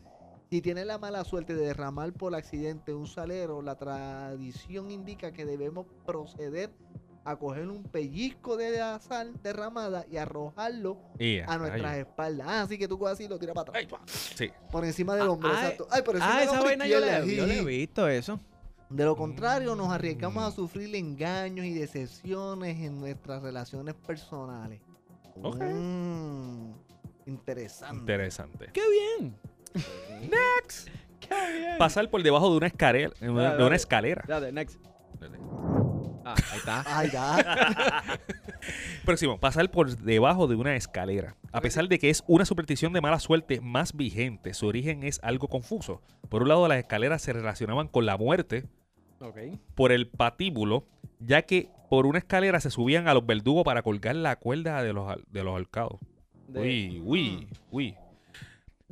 Si 0.49 0.61
tienes 0.61 0.85
la 0.87 0.97
mala 0.97 1.23
suerte 1.25 1.53
de 1.53 1.63
derramar 1.67 2.11
por 2.13 2.33
accidente 2.33 2.93
un 2.93 3.05
salero, 3.05 3.61
la 3.61 3.75
tradición 3.75 4.89
indica 4.89 5.31
que 5.31 5.45
debemos 5.45 5.85
proceder 6.07 6.71
a 7.23 7.35
coger 7.35 7.67
un 7.67 7.83
pellizco 7.83 8.57
de 8.57 8.71
la 8.79 8.99
sal 8.99 9.33
derramada 9.43 10.05
y 10.09 10.17
arrojarlo 10.17 10.97
a 11.45 11.57
nuestras 11.59 11.97
espaldas. 11.97 12.47
Ah, 12.49 12.61
así 12.63 12.79
que 12.79 12.87
tú 12.87 12.97
coges 12.97 13.13
así 13.13 13.25
y 13.25 13.27
lo 13.27 13.37
tiras 13.37 13.53
para 13.53 13.69
atrás. 13.79 14.01
Sí. 14.35 14.49
Por 14.71 14.83
encima 14.85 15.13
del 15.15 15.27
Ah, 15.27 15.31
hombro, 15.31 15.49
ah, 15.51 15.61
exacto. 15.61 15.87
Ay, 15.91 16.01
pero 16.03 16.17
encima 16.17 16.35
Ah, 16.35 16.39
del 16.39 16.49
esa 16.49 16.61
vaina 16.63 16.87
yo 16.87 16.99
le, 16.99 17.35
yo 17.35 17.45
le 17.45 17.59
he 17.59 17.63
visto 17.65 18.07
eso. 18.07 18.39
De 18.89 19.05
lo 19.05 19.15
contrario, 19.15 19.75
nos 19.75 19.89
arriesgamos 19.91 20.43
a 20.43 20.49
Mm. 20.49 20.53
sufrir 20.53 20.95
engaños 20.95 21.63
y 21.67 21.73
decepciones 21.75 22.79
en 22.79 22.97
nuestras 22.97 23.43
relaciones 23.43 23.93
personales. 23.93 24.81
Ok. 25.41 25.61
Mm, 25.61 26.71
interesante. 27.25 27.97
Interesante. 27.99 28.69
¡Qué 28.73 28.81
bien! 28.89 29.35
Next. 30.21 30.89
¡Qué 31.19 31.57
bien! 31.57 31.77
Pasar 31.77 32.09
por 32.09 32.23
debajo 32.23 32.49
de 32.51 32.57
una 32.57 32.67
escalera. 32.67 33.11
De 33.19 33.29
una, 33.29 33.55
de 33.55 33.75
escalera. 33.75 34.23
Dale, 34.27 34.51
next. 34.51 34.79
Ah, 36.25 36.35
ahí 36.51 36.57
está. 36.57 36.83
Ay, 36.97 37.09
ya. 37.11 38.19
Próximo, 39.05 39.39
pasar 39.39 39.71
por 39.71 39.95
debajo 39.97 40.47
de 40.47 40.55
una 40.55 40.75
escalera. 40.75 41.35
A 41.51 41.61
pesar 41.61 41.87
de 41.87 41.97
que 41.97 42.09
es 42.09 42.23
una 42.27 42.45
superstición 42.45 42.93
de 42.93 43.01
mala 43.01 43.19
suerte 43.19 43.61
más 43.61 43.93
vigente, 43.93 44.53
su 44.53 44.67
origen 44.67 45.03
es 45.03 45.19
algo 45.23 45.47
confuso. 45.47 46.01
Por 46.29 46.43
un 46.43 46.49
lado, 46.49 46.67
las 46.67 46.77
escaleras 46.79 47.21
se 47.21 47.33
relacionaban 47.33 47.87
con 47.87 48.05
la 48.05 48.17
muerte 48.17 48.65
por 49.75 49.91
el 49.91 50.07
patíbulo, 50.07 50.85
ya 51.19 51.41
que 51.43 51.69
por 51.89 52.05
una 52.05 52.19
escalera 52.19 52.59
se 52.59 52.69
subían 52.69 53.07
a 53.07 53.13
los 53.13 53.25
verdugos 53.25 53.63
para 53.63 53.81
colgar 53.81 54.15
la 54.15 54.35
cuerda 54.37 54.81
de 54.83 54.93
los, 54.93 55.15
de 55.31 55.43
los 55.43 55.51
ahorcados. 55.53 55.99
De- 56.47 56.59
Uy, 56.61 57.01
uy, 57.03 57.47
uy. 57.71 57.95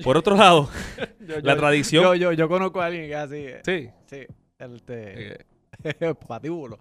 Por 0.03 0.15
otro 0.17 0.35
lado, 0.35 0.69
Yo- 1.19 1.39
la 1.41 1.53
yo- 1.53 1.57
tradición... 1.57 2.03
Yo, 2.03 2.15
yo, 2.15 2.31
yo 2.33 2.47
conozco 2.49 2.81
a 2.81 2.87
alguien 2.87 3.05
que 3.05 3.11
es 3.13 3.17
así. 3.17 3.35
eh, 3.37 3.61
Sí. 3.65 3.89
Sí. 4.05 4.27
El 4.59 4.75
este, 4.75 5.37
eh, 5.83 6.15
patíbulo. 6.27 6.79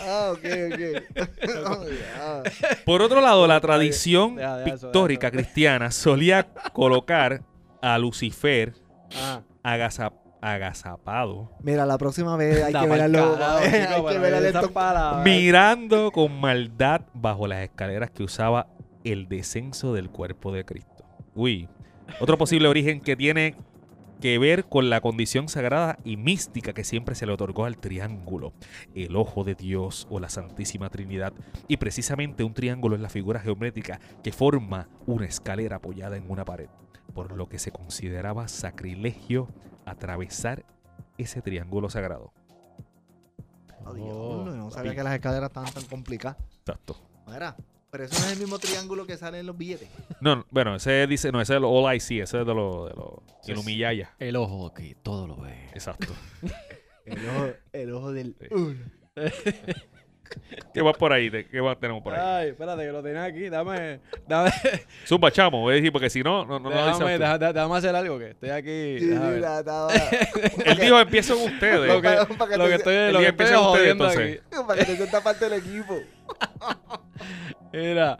ah, 0.00 0.32
ok, 0.34 0.44
ok. 0.72 1.20
Oh. 1.66 2.42
Por 2.84 3.02
otro 3.02 3.20
lado, 3.20 3.46
la 3.46 3.60
tradición 3.60 4.36
deja, 4.36 4.56
deja 4.58 4.68
eso, 4.68 4.76
deja 4.76 4.86
pictórica 4.92 5.28
eso. 5.28 5.36
cristiana 5.36 5.90
solía 5.90 6.48
colocar 6.72 7.42
a 7.80 7.96
Lucifer 7.98 8.74
Ah. 9.14 9.40
agaza- 9.62 10.12
agazapado, 10.40 11.50
Mira, 11.62 11.86
la 11.86 11.98
próxima 11.98 12.36
vez 12.36 12.62
hay 12.62 12.72
que 12.72 12.86
ver 12.86 13.00
Hay 13.16 14.02
que 14.02 15.30
mirando 15.30 16.10
con 16.12 16.40
maldad 16.40 17.02
bajo 17.14 17.46
las 17.46 17.62
escaleras 17.62 18.10
que 18.10 18.22
usaba 18.22 18.68
el 19.04 19.28
descenso 19.28 19.94
del 19.94 20.10
cuerpo 20.10 20.52
de 20.52 20.64
Cristo. 20.64 21.04
Uy, 21.34 21.68
otro 22.20 22.38
posible 22.38 22.68
origen 22.68 23.00
que 23.00 23.16
tiene 23.16 23.54
que 24.20 24.38
ver 24.38 24.64
con 24.64 24.90
la 24.90 25.00
condición 25.00 25.48
sagrada 25.48 25.98
y 26.04 26.16
mística 26.16 26.72
que 26.72 26.84
siempre 26.84 27.14
se 27.14 27.26
le 27.26 27.32
otorgó 27.32 27.64
al 27.64 27.78
triángulo, 27.78 28.52
el 28.94 29.16
ojo 29.16 29.44
de 29.44 29.54
Dios 29.54 30.06
o 30.10 30.18
la 30.18 30.28
Santísima 30.28 30.90
Trinidad. 30.90 31.32
Y 31.68 31.76
precisamente 31.76 32.42
un 32.42 32.54
triángulo 32.54 32.96
es 32.96 33.02
la 33.02 33.08
figura 33.08 33.40
geométrica 33.40 34.00
que 34.22 34.32
forma 34.32 34.88
una 35.06 35.26
escalera 35.26 35.76
apoyada 35.76 36.16
en 36.16 36.28
una 36.28 36.44
pared, 36.44 36.68
por 37.14 37.36
lo 37.36 37.48
que 37.48 37.58
se 37.58 37.70
consideraba 37.70 38.48
sacrilegio 38.48 39.48
atravesar 39.90 40.64
ese 41.16 41.42
triángulo 41.42 41.90
sagrado. 41.90 42.32
Oh, 43.84 43.94
diablo, 43.94 44.56
no 44.56 44.70
sabía 44.70 44.94
que 44.94 45.02
las 45.02 45.14
escaleras 45.14 45.48
estaban 45.48 45.72
tan 45.72 45.84
complicadas. 45.84 46.36
Exacto. 46.60 46.96
Mira, 47.26 47.56
pero 47.90 48.04
eso 48.04 48.18
no 48.20 48.26
es 48.26 48.32
el 48.32 48.38
mismo 48.38 48.58
triángulo 48.58 49.06
que 49.06 49.16
sale 49.16 49.40
en 49.40 49.46
los 49.46 49.56
billetes. 49.56 49.88
No, 50.20 50.36
no, 50.36 50.46
bueno, 50.50 50.76
ese 50.76 51.06
dice, 51.06 51.32
no, 51.32 51.40
ese 51.40 51.54
es 51.54 51.56
el 51.58 51.64
All 51.64 51.94
I 51.94 52.00
See, 52.00 52.20
ese 52.20 52.40
es 52.40 52.46
de 52.46 52.54
los 52.54 52.88
de 52.88 52.94
lo, 52.94 53.22
Sí, 53.42 53.52
el 53.52 53.58
humillaya. 53.58 54.14
El 54.18 54.36
ojo 54.36 54.72
que 54.74 54.94
todo 54.96 55.26
lo 55.26 55.36
ve. 55.40 55.68
Exacto. 55.72 56.12
El 57.04 57.28
ojo, 57.28 57.46
el 57.72 57.92
ojo 57.94 58.12
del 58.12 58.36
Sí. 58.38 58.76
¿Qué 60.74 60.82
va 60.82 60.92
por 60.92 61.12
ahí? 61.12 61.28
¿De- 61.30 61.46
¿Qué 61.46 61.60
va 61.60 61.74
tenemos 61.76 62.02
por 62.02 62.14
ahí? 62.14 62.20
Ay, 62.44 62.48
espérate, 62.50 62.82
que 62.84 62.92
lo 62.92 63.02
tenía 63.02 63.24
aquí. 63.24 63.48
Dame, 63.48 64.00
dame, 64.26 64.50
Zumba, 65.06 65.30
chamo, 65.30 65.60
voy 65.60 65.72
a 65.72 65.76
decir, 65.76 65.90
porque 65.92 66.10
si 66.10 66.22
no, 66.22 66.44
no, 66.44 66.58
no, 66.58 66.70
déjame, 66.70 67.18
deja- 67.18 67.38
deja- 67.38 67.52
déjame 67.52 67.76
hacer 67.76 67.96
algo 67.96 68.18
que 68.18 68.30
estoy 68.30 68.50
aquí. 68.50 68.98
Sí, 68.98 69.10
Él 70.64 70.76
dijo, 70.78 70.98
empiecen 71.00 71.36
ustedes. 71.36 71.88
Lo 71.88 72.00
que, 72.02 72.08
Para- 72.08 72.26
para 72.26 72.50
que 72.50 72.56
lo 72.58 72.66
que 72.66 72.74
estoy, 72.74 72.94
el 72.94 73.12
lo 73.12 73.18
que 73.20 73.26
estoy 73.26 73.46
empieza 73.46 73.60
usted, 73.60 73.78
jodiendo 73.80 74.04
entonces. 74.10 74.42
aquí. 74.52 74.64
Para 74.66 74.78
que 74.80 74.84
te 74.86 74.96
sienta 74.96 75.20
parte 75.22 75.48
del 75.48 75.58
equipo. 75.60 75.98
Mira, 77.72 78.18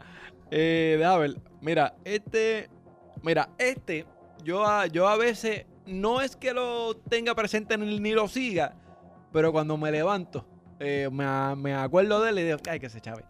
eh, 0.51 0.95
déjame 0.97 1.19
ver. 1.19 1.35
Mira, 1.61 1.93
este. 2.05 2.69
Mira, 3.21 3.49
este. 3.57 4.05
Yo 4.43 4.65
a, 4.65 4.87
yo 4.87 5.07
a 5.07 5.17
veces. 5.17 5.65
No 5.85 6.21
es 6.21 6.35
que 6.35 6.53
lo 6.53 6.95
tenga 7.09 7.33
presente 7.33 7.75
ni, 7.77 7.99
ni 7.99 8.11
lo 8.11 8.27
siga. 8.27 8.75
Pero 9.33 9.51
cuando 9.51 9.75
me 9.77 9.91
levanto. 9.91 10.45
Eh, 10.79 11.09
me, 11.11 11.55
me 11.55 11.73
acuerdo 11.75 12.21
de 12.21 12.29
él 12.31 12.39
y 12.39 12.43
digo, 12.43 12.57
ay, 12.69 12.79
que 12.79 12.89
se 12.89 13.01
chave. 13.01 13.23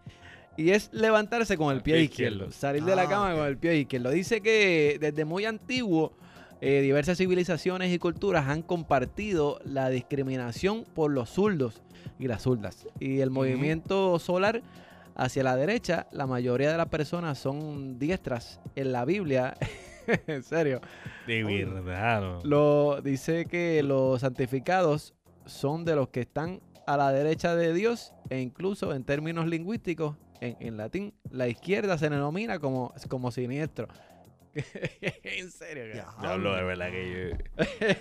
Y 0.58 0.72
es 0.72 0.90
levantarse 0.92 1.56
con 1.58 1.74
el 1.74 1.82
pie 1.82 1.96
pie 1.96 2.04
izquierdo. 2.04 2.36
izquierdo. 2.48 2.52
Salir 2.52 2.84
de 2.84 2.96
la 2.96 3.04
Ah, 3.04 3.10
cama 3.10 3.34
con 3.36 3.46
el 3.48 3.58
pie 3.58 3.78
izquierdo. 3.78 4.10
Dice 4.12 4.42
que 4.42 4.98
desde 5.00 5.26
muy 5.26 5.46
antiguo. 5.46 6.14
eh, 6.62 6.82
diversas 6.82 7.18
civilizaciones 7.18 7.90
y 7.94 8.00
culturas 8.00 8.50
han 8.50 8.62
compartido 8.64 9.62
la 9.64 9.90
discriminación 9.90 10.84
por 10.94 11.10
los 11.10 11.30
zurdos 11.30 11.82
y 12.20 12.28
las 12.28 12.42
zurdas. 12.44 12.86
Y 13.00 13.22
el 13.22 13.30
movimiento 13.30 14.20
solar 14.20 14.62
hacia 15.16 15.42
la 15.44 15.56
derecha, 15.56 16.08
la 16.12 16.28
mayoría 16.28 16.70
de 16.70 16.78
las 16.78 16.88
personas 16.88 17.40
son 17.40 17.98
diestras. 17.98 18.60
En 18.76 18.92
la 18.92 19.06
Biblia, 19.06 19.56
en 20.28 20.44
serio, 20.44 20.82
De 21.26 21.44
verdad. 21.46 22.42
lo, 22.44 23.00
dice 23.02 23.46
que 23.46 23.82
los 23.82 24.20
santificados 24.20 25.14
son 25.46 25.86
de 25.86 25.96
los 25.96 26.10
que 26.10 26.20
están 26.20 26.60
a 26.90 26.98
la 26.98 27.12
derecha 27.12 27.56
de 27.56 27.72
Dios 27.72 28.14
e 28.32 28.42
incluso 28.42 28.96
en 28.96 29.04
términos 29.04 29.46
lingüísticos, 29.46 30.16
en, 30.42 30.58
en 30.60 30.76
latín, 30.76 31.14
la 31.30 31.48
izquierda 31.48 32.00
se 32.00 32.10
denomina 32.10 32.58
como, 32.58 32.96
como 33.08 33.30
siniestro. 33.30 33.88
en 35.24 35.52
serio. 35.52 35.84
que- 35.86 36.04
Diablo, 36.22 36.56
de 36.56 36.64
verdad 36.64 36.90
que 36.92 37.38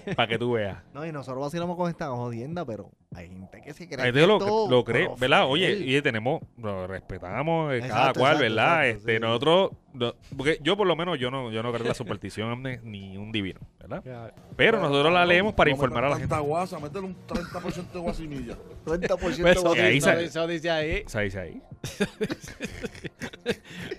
yo... 0.07 0.14
Para 0.17 0.28
que 0.28 0.38
tú 0.38 0.52
veas. 0.52 0.78
No, 0.95 1.05
y 1.07 1.12
nosotros 1.12 1.43
vacilamos 1.43 1.76
con 1.76 1.90
esta 1.90 2.09
jodienda, 2.09 2.64
pero 2.64 2.90
hay 3.14 3.28
gente 3.28 3.61
que 3.62 3.75
se 3.75 3.88
cree. 3.88 4.07
Ahí 4.07 4.12
que 4.12 4.21
te 4.21 4.26
lo, 4.26 4.69
lo 4.69 4.85
cree, 4.85 5.09
¿verdad? 5.19 5.47
Oye, 5.49 5.73
y 5.73 6.00
tenemos, 6.02 6.43
lo 6.57 6.87
respetamos 6.87 7.73
eh, 7.75 7.81
cada 7.81 7.87
Exacto, 8.11 8.21
cual, 8.21 8.33
exacto, 8.37 8.55
¿verdad? 8.55 8.87
exacto, 8.88 8.99
este, 9.11 9.14
sí. 9.14 9.21
nosotros, 9.21 9.71
no- 9.95 10.14
porque 10.37 10.59
yo 10.62 10.76
por 10.76 10.87
lo 10.87 10.97
menos 10.97 11.19
yo 11.19 11.31
no, 11.31 11.50
yo 11.50 11.62
no 11.62 11.71
creo 11.71 11.83
en 11.83 11.88
la 11.88 11.95
superstición 11.95 12.62
ni- 12.62 12.76
ni 12.83 13.17
un 13.17 13.31
divino, 13.33 13.61
¿verdad? 13.78 14.33
Pero 14.57 14.81
nosotros 14.81 15.12
la 15.12 15.25
leemos 15.26 15.55
para 15.55 15.71
informar 15.71 16.05
a 16.05 16.09
la 16.11 16.17
gente. 16.19 16.37
Guasa, 16.38 16.78
métele 16.78 17.07
un 17.07 17.17
30% 17.26 17.93
de 17.93 17.99
guasimilla. 17.99 18.57
30% 18.87 19.19
Pues 19.21 19.38
de 19.38 19.50
eso, 19.52 19.73
Que 19.75 20.00
sale. 20.00 20.25
eso 20.25 20.47
dice 20.47 20.71
ahí. 20.71 21.02
O 21.05 21.09
sea, 21.09 21.21
dice 21.23 21.40
ahí. 21.40 21.62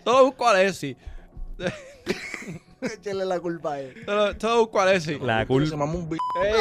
Todo 0.03 0.25
busco 0.25 0.47
a 0.47 0.51
Alessi. 0.51 0.95
Échale 2.81 3.25
la 3.25 3.39
culpa 3.41 3.73
a 3.73 3.79
él. 3.81 4.05
Todo, 4.39 4.69
a 4.79 4.83
Alessi. 4.83 5.19
La 5.19 5.41
Se 5.41 5.47
culpa. 5.47 5.75
mamó 5.75 5.99
un 5.99 6.09
bicho. 6.09 6.21
¡Ey, 6.41 6.53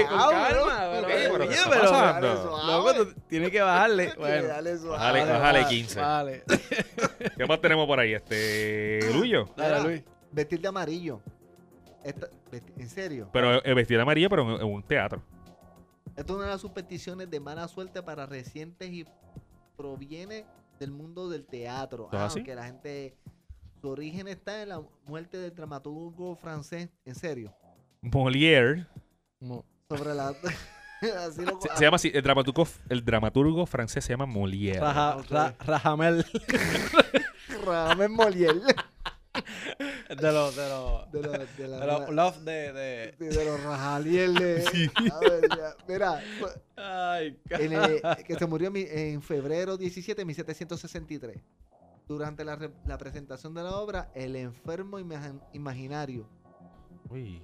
ey! 0.00 0.04
Con 0.06 0.18
Diablo, 0.18 0.66
calma. 0.66 0.90
pero- 1.06 1.48
¿qué 1.48 1.54
está 1.54 1.70
pero- 1.70 1.90
pasando? 1.90 2.62
Loco, 2.66 2.94
tú 2.94 3.14
tienes 3.28 3.50
que 3.50 3.60
bajarle. 3.62 4.12
Bueno. 4.18 4.48
Dale 4.48 4.76
suave. 4.78 4.92
Bájale, 4.98 5.20
Vale, 5.20 5.32
bájale 5.32 5.62
vale, 5.62 5.74
15. 5.74 6.00
Vale. 6.00 6.42
¿Qué 7.36 7.46
más 7.46 7.60
tenemos 7.62 7.86
por 7.86 7.98
ahí? 7.98 8.12
Este, 8.12 9.00
Luyo. 9.14 9.48
Dale, 9.56 9.82
Luis. 9.82 10.02
Vestir 10.32 10.60
de 10.60 10.68
amarillo. 10.68 11.20
Esta- 12.04 12.28
vesti- 12.52 12.72
en 12.76 12.88
serio. 12.90 13.30
Pero 13.32 13.64
eh, 13.64 13.72
vestida 13.74 14.02
amarilla, 14.02 14.28
pero 14.28 14.42
en, 14.56 14.60
en 14.60 14.66
un 14.74 14.82
teatro. 14.82 15.22
Esto 16.14 16.32
es 16.34 16.36
una 16.36 16.44
de 16.44 16.50
las 16.52 16.60
supersticiones 16.60 17.30
de 17.30 17.40
mala 17.40 17.66
suerte 17.68 18.02
para 18.02 18.26
recientes 18.26 18.90
y 18.92 19.06
proviene 19.78 20.44
del 20.78 20.90
mundo 20.90 21.30
del 21.30 21.46
teatro. 21.46 22.08
¿Eso 22.08 22.16
es 22.16 22.22
Ah, 22.22 22.26
así? 22.26 22.40
porque 22.40 22.54
la 22.54 22.64
gente. 22.64 23.16
Su 23.84 23.90
origen 23.90 24.26
está 24.28 24.62
en 24.62 24.70
la 24.70 24.80
muerte 25.04 25.36
del 25.36 25.54
dramaturgo 25.54 26.36
francés. 26.36 26.88
En 27.04 27.14
serio. 27.14 27.54
Molière. 28.00 28.86
Mo- 29.40 29.62
Sobre 29.90 30.14
la. 30.14 30.28
así 31.26 31.44
lo- 31.44 31.60
Se, 31.60 31.68
se 31.76 31.84
llama 31.84 31.96
así, 31.96 32.10
el 32.14 32.22
dramaturgo, 32.22 32.66
el 32.88 33.04
dramaturgo 33.04 33.66
francés 33.66 34.02
se 34.02 34.14
llama 34.14 34.24
Molière. 34.24 34.80
Raja. 34.80 35.18
Ra- 35.28 35.54
Rajamel. 35.60 36.24
Ramén 37.66 38.10
Molière. 38.10 38.74
De 40.08 40.32
los. 40.32 40.56
De 40.56 40.66
los. 40.70 41.12
De, 41.12 41.20
los- 41.22 41.56
de 41.58 41.68
la- 41.68 41.80
De 41.80 41.86
los 41.86 42.08
love 42.08 42.38
de. 42.38 42.72
de... 42.72 43.12
de, 43.18 43.28
de 43.28 43.44
los 43.44 43.62
Rajaliel 43.64 44.32
de. 44.34 44.64
A 45.12 45.18
ver, 45.20 45.42
ya. 45.50 45.76
Mira, 45.86 46.22
Ay, 46.76 47.38
en 47.50 47.72
el- 47.74 48.00
que 48.26 48.34
se 48.34 48.46
murió 48.46 48.68
en, 48.74 48.76
en 48.76 49.20
febrero 49.20 49.76
17 49.76 50.22
de 50.22 50.24
1763. 50.24 51.36
Durante 52.06 52.44
la, 52.44 52.56
re- 52.56 52.72
la 52.86 52.98
presentación 52.98 53.54
de 53.54 53.62
la 53.62 53.76
obra, 53.78 54.10
El 54.14 54.36
enfermo 54.36 54.98
Ima- 54.98 55.40
imaginario. 55.52 56.26
Uy. 57.08 57.42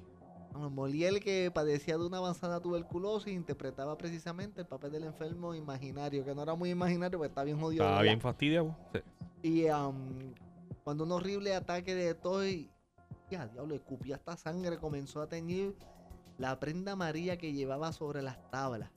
Bueno, 0.53 0.69
Molière, 0.71 1.21
que 1.21 1.51
padecía 1.53 1.97
de 1.97 2.05
una 2.05 2.19
avanzada 2.19 2.61
tuberculosis, 2.61 3.33
interpretaba 3.33 3.97
precisamente 3.97 4.61
el 4.63 4.67
papel 4.67 4.91
del 4.93 5.05
enfermo 5.05 5.55
imaginario, 5.55 6.25
que 6.25 6.35
no 6.35 6.43
era 6.43 6.55
muy 6.57 6.71
imaginario, 6.71 7.19
porque 7.19 7.29
está 7.29 7.45
bien 7.45 7.59
jodido. 7.61 7.85
Estaba 7.85 8.03
bien 8.03 8.21
fastidiado. 8.21 8.77
Sí. 8.93 9.01
Y 9.43 9.67
cuando 10.85 11.05
un 11.05 11.13
horrible 11.13 11.55
ataque 11.55 11.95
de 11.95 12.15
tos 12.15 12.45
y, 12.47 12.69
ya, 13.31 13.47
diablo, 13.47 13.75
escupía 13.77 14.17
hasta 14.17 14.37
sangre, 14.37 14.77
comenzó 14.79 15.23
a 15.23 15.29
teñir 15.29 15.77
la 16.37 16.59
prenda 16.59 16.93
amarilla 16.93 17.37
que 17.37 17.53
llevaba 17.53 17.93
sobre 17.93 18.21
las 18.21 18.51
tablas. 18.51 18.91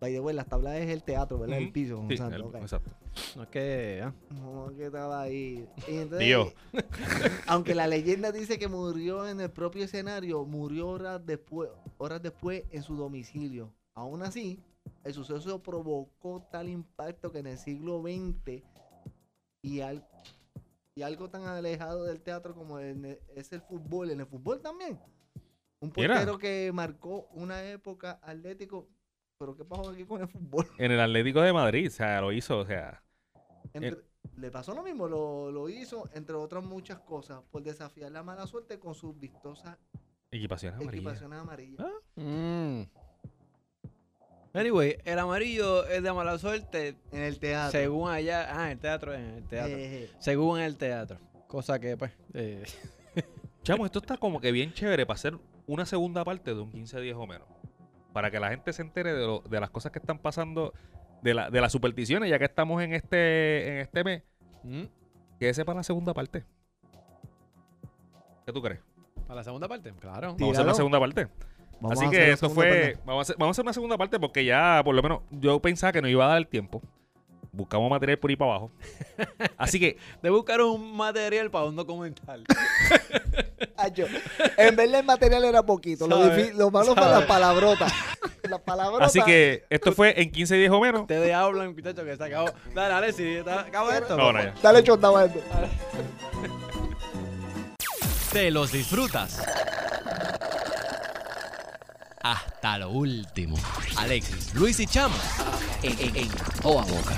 By 0.00 0.12
the 0.12 0.20
way, 0.20 0.34
las 0.34 0.46
tablas 0.46 0.76
es 0.76 0.90
el 0.90 1.02
teatro, 1.02 1.38
¿verdad? 1.38 1.58
El 1.58 1.72
piso. 1.72 2.04
Sí, 2.08 2.14
exacto, 2.14 2.50
el- 2.54 2.62
exacto. 2.62 2.90
No 3.34 3.42
es 3.44 3.48
que. 3.48 4.02
ah, 4.04 4.12
No, 4.30 4.72
que 4.76 4.86
estaba 4.86 5.22
ahí. 5.22 5.66
Y 5.88 5.96
entonces, 5.96 6.18
Dios. 6.26 6.52
aunque 7.46 7.74
la 7.74 7.86
leyenda 7.86 8.30
dice 8.32 8.58
que 8.58 8.68
murió 8.68 9.26
en 9.26 9.40
el 9.40 9.50
propio 9.50 9.84
escenario, 9.84 10.44
murió 10.44 10.88
horas 10.88 11.24
después, 11.24 11.70
horas 11.98 12.22
después 12.22 12.64
en 12.70 12.82
su 12.82 12.94
domicilio. 12.96 13.72
Aún 13.94 14.22
así, 14.22 14.60
el 15.04 15.14
suceso 15.14 15.62
provocó 15.62 16.46
tal 16.50 16.68
impacto 16.68 17.32
que 17.32 17.38
en 17.38 17.46
el 17.46 17.58
siglo 17.58 18.02
XX 18.02 18.62
y, 19.62 19.80
al- 19.80 20.06
y 20.94 21.02
algo 21.02 21.30
tan 21.30 21.44
alejado 21.44 22.04
del 22.04 22.20
teatro 22.20 22.54
como 22.54 22.78
en 22.80 23.04
el- 23.06 23.20
es 23.34 23.50
el 23.52 23.62
fútbol, 23.62 24.10
en 24.10 24.20
el 24.20 24.26
fútbol 24.26 24.60
también. 24.60 24.98
Un 25.80 25.92
Mira. 25.96 26.14
portero 26.14 26.38
que 26.38 26.70
marcó 26.74 27.28
una 27.32 27.62
época 27.64 28.18
atlético. 28.22 28.88
Pero 29.38 29.54
¿qué 29.56 29.64
pasó 29.64 29.90
aquí 29.90 30.04
con 30.04 30.20
el 30.22 30.28
fútbol? 30.28 30.66
En 30.78 30.92
el 30.92 31.00
Atlético 31.00 31.40
de 31.42 31.52
Madrid, 31.52 31.88
o 31.88 31.90
sea, 31.90 32.20
lo 32.20 32.32
hizo, 32.32 32.58
o 32.58 32.66
sea. 32.66 33.02
Entre- 33.72 34.00
le 34.36 34.50
pasó 34.50 34.74
lo 34.74 34.82
mismo, 34.82 35.08
lo, 35.08 35.50
lo 35.52 35.68
hizo, 35.68 36.08
entre 36.14 36.34
otras 36.34 36.64
muchas 36.64 36.98
cosas, 37.00 37.42
por 37.50 37.62
desafiar 37.62 38.10
la 38.12 38.22
mala 38.22 38.46
suerte 38.46 38.78
con 38.78 38.94
sus 38.94 39.18
vistosas 39.18 39.78
Equipaciones 40.30 40.76
amarillas. 40.80 40.94
equipaciones 40.94 41.38
amarillas. 41.38 41.80
Ah. 41.86 42.20
mm. 42.20 42.82
Anyway, 44.54 44.96
el 45.04 45.18
amarillo 45.18 45.86
es 45.86 46.02
de 46.02 46.12
mala 46.12 46.38
suerte. 46.38 46.96
En 47.12 47.22
el 47.22 47.38
teatro. 47.38 47.78
Según 47.78 48.10
allá. 48.10 48.46
Ah, 48.58 48.72
el 48.72 48.78
teatro 48.78 49.12
es 49.12 49.20
en 49.20 49.34
el 49.34 49.44
teatro. 49.46 49.76
Eh, 49.76 50.10
Según 50.18 50.60
el 50.60 50.76
teatro. 50.78 51.18
Cosa 51.46 51.78
que, 51.78 51.96
pues. 51.98 52.10
eh, 52.32 52.64
Chamo, 53.62 53.84
esto 53.84 53.98
está 53.98 54.16
como 54.16 54.40
que 54.40 54.52
bien 54.52 54.72
chévere 54.72 55.04
para 55.04 55.16
hacer 55.16 55.38
una 55.66 55.84
segunda 55.84 56.24
parte 56.24 56.54
de 56.54 56.60
un 56.60 56.70
15 56.72 57.00
10 57.02 57.16
o 57.16 57.26
menos. 57.26 57.46
Para 58.16 58.30
que 58.30 58.40
la 58.40 58.48
gente 58.48 58.72
se 58.72 58.80
entere 58.80 59.12
de, 59.12 59.26
lo- 59.26 59.40
de 59.40 59.60
las 59.60 59.68
cosas 59.68 59.92
que 59.92 59.98
están 59.98 60.18
pasando, 60.18 60.72
de, 61.20 61.34
la, 61.34 61.50
de 61.50 61.60
las 61.60 61.70
supersticiones, 61.70 62.30
ya 62.30 62.38
que 62.38 62.46
estamos 62.46 62.82
en 62.82 62.94
este, 62.94 63.68
en 63.72 63.76
este 63.80 64.04
mes. 64.04 64.22
mm, 64.62 64.84
Que 65.38 65.52
sepa 65.52 65.74
la 65.74 65.82
segunda 65.82 66.14
parte. 66.14 66.42
¿Qué 68.46 68.52
tú 68.54 68.62
crees? 68.62 68.80
Para 69.26 69.34
la 69.40 69.44
segunda 69.44 69.68
parte, 69.68 69.92
claro. 70.00 70.34
Vamos 70.38 70.48
a 70.48 70.52
hacer 70.52 70.64
una 70.64 70.74
segunda 70.74 70.98
parte. 70.98 71.28
vamos 71.78 71.92
Así 71.98 72.04
a 72.04 72.08
hacer 72.08 72.20
que 72.20 72.26
la 72.28 72.32
esto 72.32 72.48
segunda 72.48 72.68
fue. 72.70 72.80
parte. 72.80 72.98
Vamos 73.04 73.18
a, 73.18 73.22
hacer, 73.22 73.36
vamos 73.38 73.48
a 73.48 73.50
hacer 73.54 73.62
una 73.64 73.72
segunda 73.74 73.98
parte 73.98 74.18
porque 74.18 74.44
ya, 74.46 74.80
por 74.82 74.94
lo 74.94 75.02
menos, 75.02 75.20
yo 75.30 75.60
pensaba 75.60 75.92
que 75.92 76.00
no 76.00 76.08
iba 76.08 76.24
a 76.24 76.28
dar 76.28 76.38
el 76.38 76.46
tiempo. 76.46 76.80
Buscamos 77.56 77.88
material 77.88 78.18
por 78.18 78.30
ahí 78.30 78.36
para 78.36 78.50
abajo. 78.50 78.70
Así 79.56 79.80
que, 79.80 79.96
De 80.22 80.28
buscar 80.28 80.60
un 80.60 80.94
material 80.94 81.50
para 81.50 81.64
un 81.64 81.74
documental. 81.76 82.44
En 84.58 84.76
vez 84.76 84.92
del 84.92 85.04
material 85.04 85.44
era 85.44 85.62
poquito. 85.62 86.06
Lo, 86.06 86.70
malo 86.70 86.94
fue 86.94 87.04
las 87.04 87.24
palabrotas. 87.24 87.92
las 88.42 88.60
palabrotas. 88.60 89.08
así 89.08 89.22
que 89.22 89.64
esto 89.70 89.92
fue 89.92 90.20
en 90.20 90.30
15 90.30 90.54
10 90.54 90.70
o 90.70 90.80
menos. 90.80 91.00
Ustedes 91.02 91.34
hablan, 91.34 91.72
muchachos, 91.74 92.04
que 92.04 92.16
se 92.16 92.24
acabó. 92.24 92.50
Dale, 92.74 92.94
dale, 92.94 93.12
si 93.12 93.24
está- 93.36 93.60
acabo 93.60 93.90
esto. 93.90 94.16
No, 94.16 94.32
no, 94.32 94.42
ya. 94.42 94.54
Dale 94.62 94.84
chondaba 94.84 95.24
esto. 95.24 95.40
Te 98.32 98.50
los 98.50 98.70
disfrutas. 98.72 99.42
Hasta 102.22 102.78
lo 102.78 102.90
último. 102.90 103.56
Alexis, 103.96 104.52
Luis 104.54 104.78
y 104.80 104.86
Chamo 104.86 105.14
en, 105.82 105.98
en, 105.98 106.16
en 106.16 106.28
A 106.30 106.60
Toda 106.60 106.82
Boca. 106.84 107.14